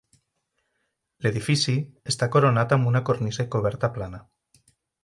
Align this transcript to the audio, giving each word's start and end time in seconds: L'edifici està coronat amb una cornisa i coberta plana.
L'edifici 1.25 1.75
està 2.13 2.31
coronat 2.37 2.75
amb 2.79 2.91
una 2.95 3.05
cornisa 3.11 3.47
i 3.47 3.53
coberta 3.59 3.93
plana. 4.01 4.27